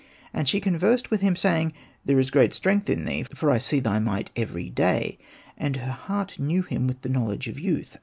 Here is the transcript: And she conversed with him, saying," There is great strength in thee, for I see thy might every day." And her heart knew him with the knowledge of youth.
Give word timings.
And 0.33 0.49
she 0.49 0.59
conversed 0.59 1.11
with 1.11 1.21
him, 1.21 1.35
saying," 1.35 1.73
There 2.05 2.17
is 2.17 2.31
great 2.31 2.55
strength 2.55 2.89
in 2.89 3.05
thee, 3.05 3.21
for 3.21 3.51
I 3.51 3.59
see 3.59 3.79
thy 3.79 3.99
might 3.99 4.31
every 4.35 4.67
day." 4.67 5.19
And 5.59 5.75
her 5.75 5.91
heart 5.91 6.39
knew 6.39 6.63
him 6.63 6.87
with 6.87 7.03
the 7.03 7.09
knowledge 7.09 7.47
of 7.47 7.59
youth. 7.59 7.99